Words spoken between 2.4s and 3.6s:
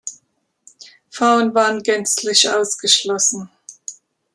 ausgeschlossen.